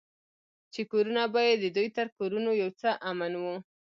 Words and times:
چې 0.73 0.81
کورونه 0.91 1.23
به 1.33 1.41
يې 1.47 1.55
د 1.63 1.65
دوى 1.75 1.89
تر 1.97 2.07
کورونو 2.17 2.49
يو 2.61 2.69
څه 2.81 2.89
امن 3.09 3.33
وو. 3.41 3.55